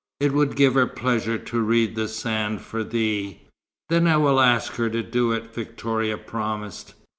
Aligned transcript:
It 0.19 0.31
would 0.33 0.55
give 0.55 0.73
her 0.73 0.87
pleasure 0.87 1.37
to 1.37 1.59
read 1.61 1.93
the 1.95 2.07
sand 2.07 2.61
for 2.61 2.83
thee." 2.83 3.41
"Then 3.89 4.07
I 4.07 4.17
will 4.17 4.39
ask 4.39 4.73
her 4.77 4.89
to 4.89 5.03
do 5.03 5.31
it," 5.31 5.53
Victoria 5.53 6.17
promised. 6.17 6.95